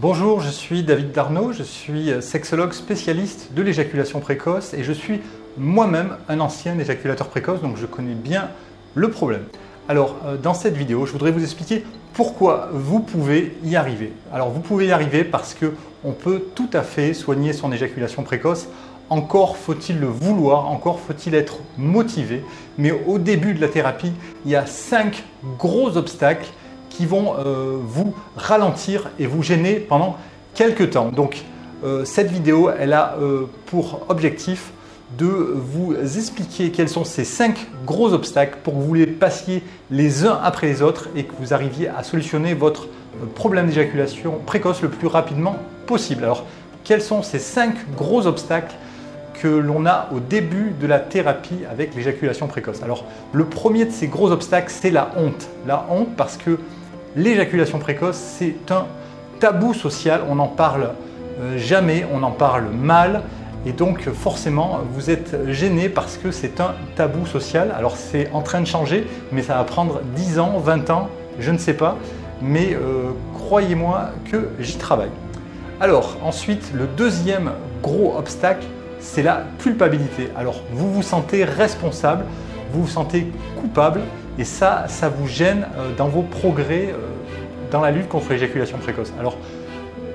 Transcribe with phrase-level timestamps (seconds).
[0.00, 5.20] Bonjour, je suis David Darnaud, je suis sexologue spécialiste de l'éjaculation précoce et je suis
[5.58, 8.48] moi-même un ancien éjaculateur précoce, donc je connais bien
[8.94, 9.42] le problème.
[9.90, 11.84] Alors, euh, dans cette vidéo, je voudrais vous expliquer
[12.14, 14.14] pourquoi vous pouvez y arriver.
[14.32, 18.22] Alors, vous pouvez y arriver parce que on peut tout à fait soigner son éjaculation
[18.22, 18.68] précoce.
[19.10, 22.42] Encore faut-il le vouloir, encore faut-il être motivé.
[22.78, 24.12] Mais au début de la thérapie,
[24.46, 25.24] il y a cinq
[25.58, 26.48] gros obstacles
[27.00, 30.18] qui vont euh, vous ralentir et vous gêner pendant
[30.52, 31.08] quelques temps.
[31.08, 31.44] Donc
[31.82, 34.72] euh, cette vidéo, elle a euh, pour objectif
[35.16, 40.26] de vous expliquer quels sont ces cinq gros obstacles pour que vous les passiez les
[40.26, 42.86] uns après les autres et que vous arriviez à solutionner votre
[43.34, 46.24] problème d'éjaculation précoce le plus rapidement possible.
[46.24, 46.44] Alors,
[46.84, 48.74] quels sont ces cinq gros obstacles
[49.40, 52.82] que l'on a au début de la thérapie avec l'éjaculation précoce?
[52.82, 55.48] Alors, le premier de ces gros obstacles, c'est la honte.
[55.66, 56.58] La honte parce que
[57.16, 58.86] l'éjaculation précoce, c'est un
[59.38, 60.90] tabou social, on n'en parle
[61.40, 63.22] euh, jamais, on en parle mal,
[63.66, 67.74] et donc forcément vous êtes gêné parce que c'est un tabou social.
[67.76, 71.08] Alors c'est en train de changer, mais ça va prendre 10 ans, 20 ans,
[71.38, 71.96] je ne sais pas,
[72.40, 75.10] mais euh, croyez-moi que j'y travaille.
[75.80, 77.52] Alors ensuite, le deuxième
[77.82, 78.66] gros obstacle,
[79.00, 80.30] c'est la culpabilité.
[80.36, 82.24] Alors vous vous sentez responsable,
[82.72, 83.30] vous vous sentez
[83.60, 84.00] coupable
[84.40, 86.96] et ça, ça vous gêne euh, dans vos progrès euh,
[87.70, 89.12] dans la lutte contre l'éjaculation précoce.
[89.20, 89.36] Alors,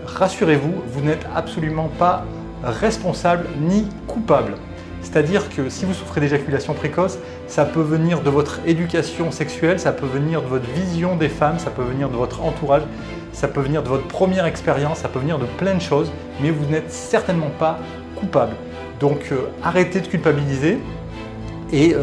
[0.07, 2.25] rassurez-vous, vous, n'êtes absolument pas
[2.63, 4.55] responsable ni coupable.
[5.03, 9.91] C'est-à-dire que si vous souffrez d'éjaculation précoce, ça peut venir de votre éducation sexuelle, ça
[9.91, 12.81] peut venir de votre vision des femmes, ça peut venir de votre entourage,
[13.31, 16.49] ça peut venir de votre première expérience, ça peut venir de plein de choses, mais
[16.49, 17.77] vous n'êtes certainement pas
[18.15, 18.55] coupable.
[18.99, 20.79] Donc euh, arrêtez de culpabiliser
[21.71, 21.95] et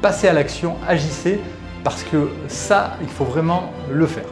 [0.00, 1.40] passez à l'action, agissez
[1.88, 4.26] parce que ça, il faut vraiment le faire.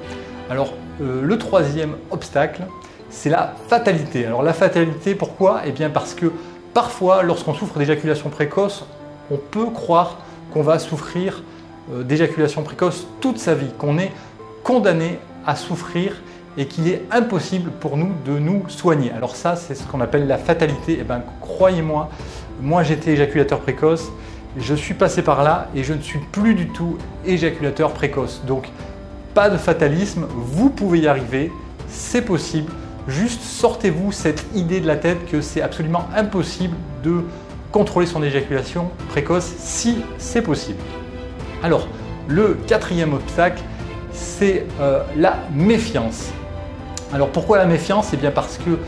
[0.50, 2.60] Alors, euh, le troisième obstacle,
[3.08, 4.26] c'est la fatalité.
[4.26, 5.62] Alors, la fatalité, pourquoi?
[5.64, 6.26] Eh bien, parce que
[6.74, 8.84] parfois, lorsqu'on souffre d'éjaculation précoce,
[9.30, 10.18] on peut croire
[10.52, 11.42] qu'on va souffrir
[11.90, 14.12] euh, d'éjaculation précoce toute sa vie, qu'on est
[14.62, 16.12] condamné à souffrir
[16.58, 19.12] et qu'il est impossible pour nous de nous soigner.
[19.12, 20.92] Alors ça, c'est ce qu'on appelle la fatalité.
[20.92, 22.10] Et eh bien, croyez-moi,
[22.60, 24.10] moi j'étais éjaculateur précoce
[24.58, 28.42] je suis passé par là et je ne suis plus du tout éjaculateur précoce.
[28.46, 28.68] Donc
[29.34, 31.52] pas de fatalisme, vous pouvez y arriver,
[31.88, 32.72] c'est possible.
[33.06, 36.74] Juste sortez-vous cette idée de la tête que c'est absolument impossible
[37.04, 37.22] de
[37.70, 40.78] contrôler son éjaculation précoce si c'est possible.
[41.62, 41.86] Alors,
[42.26, 43.62] le quatrième obstacle,
[44.12, 46.30] c'est euh, la méfiance.
[47.12, 48.10] Alors pourquoi la méfiance?
[48.12, 48.78] Eh bien parce que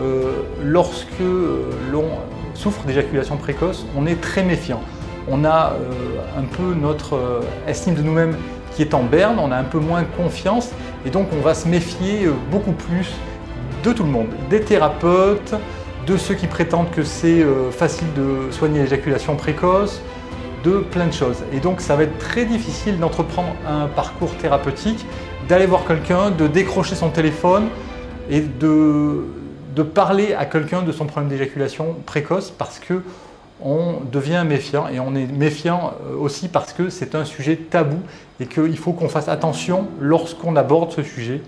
[0.00, 2.06] euh, lorsque euh, l'on
[2.54, 4.80] souffre d'éjaculation précoce, on est très méfiant
[5.30, 8.36] on a euh, un peu notre euh, estime de nous-mêmes
[8.74, 10.70] qui est en berne, on a un peu moins confiance
[11.04, 13.08] et donc on va se méfier euh, beaucoup plus
[13.82, 15.54] de tout le monde, des thérapeutes,
[16.06, 20.00] de ceux qui prétendent que c'est facile de soigner l'éjaculation précoce,
[20.64, 21.44] de plein de choses.
[21.52, 25.06] Et donc ça va être très difficile d'entreprendre un parcours thérapeutique,
[25.48, 27.68] d'aller voir quelqu'un, de décrocher son téléphone
[28.30, 29.26] et de,
[29.76, 33.02] de parler à quelqu'un de son problème d'éjaculation précoce parce que
[33.64, 37.98] on devient méfiant et on est méfiant euh, aussi parce que c'est un sujet tabou
[38.40, 41.40] et qu'il faut qu'on fasse attention lorsqu'on aborde ce sujet.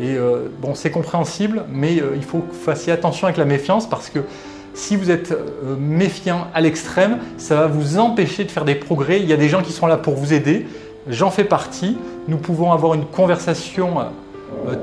[0.00, 3.44] Et euh, bon, c'est compréhensible, mais euh, il faut que vous fassiez attention avec la
[3.44, 4.20] méfiance parce que
[4.74, 5.32] si vous êtes
[5.78, 9.20] méfiant à l'extrême, ça va vous empêcher de faire des progrès.
[9.20, 10.66] Il y a des gens qui sont là pour vous aider.
[11.06, 11.96] J'en fais partie.
[12.26, 13.98] Nous pouvons avoir une conversation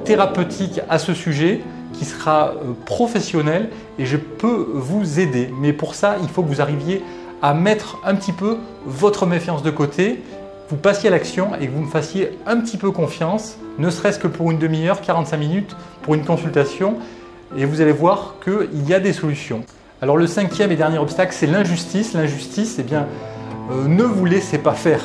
[0.06, 1.60] thérapeutique à ce sujet
[1.94, 3.69] qui sera euh, professionnel
[4.00, 5.53] et je peux vous aider.
[5.59, 7.03] Mais pour ça, il faut que vous arriviez
[7.41, 10.22] à mettre un petit peu votre méfiance de côté,
[10.69, 14.19] vous passiez à l'action et que vous me fassiez un petit peu confiance, ne serait-ce
[14.19, 16.97] que pour une demi-heure, 45 minutes, pour une consultation,
[17.57, 19.63] et vous allez voir qu'il y a des solutions.
[20.02, 22.13] Alors le cinquième et dernier obstacle, c'est l'injustice.
[22.13, 23.08] L'injustice, eh bien,
[23.72, 25.03] euh, ne vous laissez pas faire.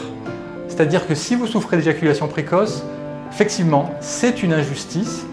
[0.68, 2.82] C'est-à-dire que si vous souffrez d'éjaculation précoce,
[3.30, 5.26] effectivement, c'est une injustice,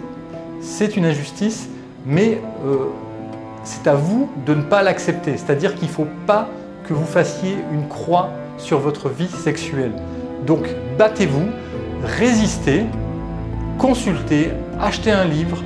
[0.64, 1.70] c'est une injustice,
[2.06, 2.88] mais euh,
[3.64, 5.38] c'est à vous de ne pas l'accepter.
[5.38, 6.48] C'est-à-dire qu'il ne faut pas
[6.88, 9.92] que vous fassiez une croix sur votre vie sexuelle.
[10.46, 10.68] Donc
[10.98, 11.48] battez-vous,
[12.04, 12.86] résistez,
[13.78, 14.52] consultez,
[14.82, 15.58] achetez un livre,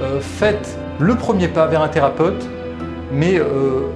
[0.00, 2.48] euh, faites le premier pas vers un thérapeute,
[3.12, 3.88] mais euh,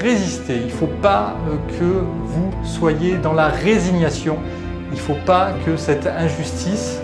[0.00, 0.56] résistez.
[0.56, 1.34] Il ne faut pas
[1.78, 4.38] que vous soyez dans la résignation.
[4.90, 7.01] Il ne faut pas que cette injustice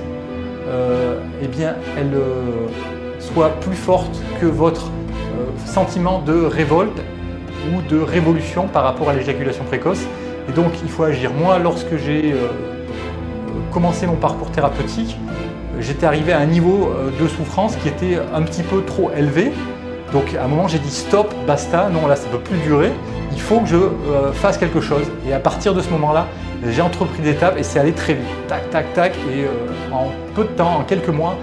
[1.42, 2.66] eh bien, elle euh,
[3.20, 7.00] soit plus forte que votre euh, sentiment de révolte
[7.70, 10.04] ou de révolution par rapport à l'éjaculation précoce.
[10.48, 11.32] Et donc, il faut agir.
[11.32, 12.34] Moi, lorsque j'ai
[13.70, 15.18] commencé mon parcours thérapeutique,
[15.78, 19.52] j'étais arrivé à un niveau de souffrance qui était un petit peu trop élevé.
[20.12, 22.92] Donc à un moment j'ai dit stop, basta, non là ça ne peut plus durer,
[23.32, 23.78] il faut que je
[24.34, 25.04] fasse quelque chose.
[25.28, 26.26] Et à partir de ce moment-là,
[26.66, 28.26] j'ai entrepris des étapes et c'est allé très vite.
[28.48, 29.12] Tac, tac, tac.
[29.32, 29.44] Et
[29.92, 31.36] en peu de temps, en quelques mois,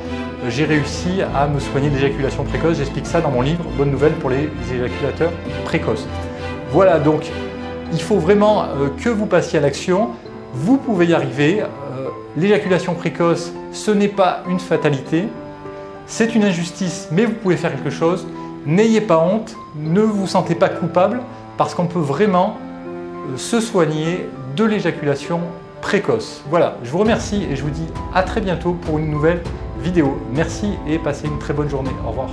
[0.49, 2.77] j'ai réussi à me soigner d'éjaculation précoce.
[2.77, 5.31] J'explique ça dans mon livre Bonne nouvelle pour les éjaculateurs
[5.63, 6.07] précoces.
[6.71, 7.31] Voilà, donc
[7.93, 10.09] il faut vraiment euh, que vous passiez à l'action.
[10.53, 11.61] Vous pouvez y arriver.
[11.61, 15.25] Euh, l'éjaculation précoce, ce n'est pas une fatalité.
[16.05, 18.27] C'est une injustice, mais vous pouvez faire quelque chose.
[18.65, 21.21] N'ayez pas honte, ne vous sentez pas coupable,
[21.57, 25.41] parce qu'on peut vraiment euh, se soigner de l'éjaculation
[25.81, 26.43] précoce.
[26.49, 29.41] Voilà, je vous remercie et je vous dis à très bientôt pour une nouvelle
[29.79, 30.17] vidéo.
[30.33, 31.91] Merci et passez une très bonne journée.
[32.05, 32.29] Au revoir.